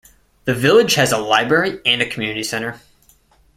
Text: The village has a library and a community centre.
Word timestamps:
The 0.45 0.55
village 0.55 0.95
has 0.95 1.11
a 1.11 1.19
library 1.19 1.79
and 1.85 2.01
a 2.01 2.07
community 2.09 2.41
centre. 2.41 2.81